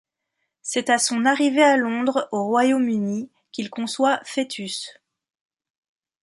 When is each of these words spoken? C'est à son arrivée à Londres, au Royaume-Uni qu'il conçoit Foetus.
C'est 0.63 0.89
à 0.89 0.97
son 0.97 1.25
arrivée 1.25 1.61
à 1.61 1.77
Londres, 1.77 2.27
au 2.31 2.45
Royaume-Uni 2.47 3.29
qu'il 3.51 3.69
conçoit 3.69 4.19
Foetus. 4.25 4.97